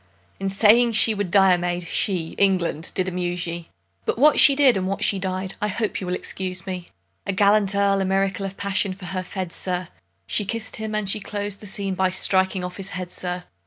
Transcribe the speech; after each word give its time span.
In 0.39 0.49
saying 0.49 0.93
she 0.93 1.13
would 1.13 1.29
die 1.29 1.53
a 1.53 1.59
maid, 1.59 1.83
she, 1.83 2.29
England! 2.39 2.91
did 2.95 3.07
amuse 3.07 3.45
ye. 3.45 3.69
But 4.03 4.17
what 4.17 4.39
she 4.39 4.55
did, 4.55 4.75
and 4.75 4.87
what 4.87 5.03
she 5.03 5.19
died—I 5.19 5.67
hope 5.67 6.01
you 6.01 6.07
will 6.07 6.15
excuse 6.15 6.65
me: 6.65 6.87
A 7.27 7.31
gallant 7.31 7.75
Earl 7.75 8.01
a 8.01 8.05
miracle 8.05 8.47
of 8.47 8.57
passion 8.57 8.93
for 8.95 9.05
her 9.05 9.21
fed, 9.21 9.53
sir; 9.53 9.89
She 10.25 10.43
kiss'd 10.43 10.77
him, 10.77 10.95
and 10.95 11.07
she 11.07 11.19
clos'd 11.19 11.59
the 11.59 11.67
scene 11.67 11.93
by 11.93 12.09
striking 12.09 12.63
off 12.63 12.77
his 12.77 12.89
head, 12.97 13.11
sir! 13.11 13.43